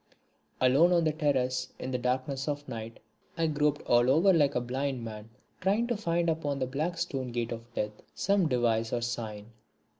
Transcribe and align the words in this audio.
Alone 0.59 0.93
on 0.93 1.03
the 1.03 1.11
terrace 1.11 1.71
in 1.77 1.91
the 1.91 1.97
darkness 1.99 2.47
of 2.47 2.67
night 2.67 2.99
I 3.37 3.45
groped 3.45 3.83
all 3.83 4.09
over 4.09 4.33
like 4.33 4.55
a 4.55 4.59
blind 4.59 5.03
man 5.05 5.29
trying 5.61 5.85
to 5.89 5.95
find 5.95 6.27
upon 6.27 6.57
the 6.57 6.65
black 6.65 6.97
stone 6.97 7.31
gate 7.31 7.51
of 7.51 7.71
death 7.75 7.91
some 8.15 8.47
device 8.49 8.91
or 8.93 9.01
sign. 9.01 9.51